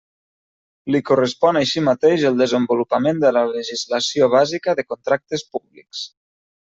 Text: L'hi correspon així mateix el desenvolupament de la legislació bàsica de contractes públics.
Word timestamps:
L'hi 0.93 1.01
correspon 1.09 1.59
així 1.59 1.83
mateix 1.89 2.25
el 2.29 2.41
desenvolupament 2.41 3.21
de 3.25 3.33
la 3.37 3.43
legislació 3.53 4.31
bàsica 4.37 4.79
de 4.81 4.87
contractes 4.95 5.45
públics. 5.53 6.03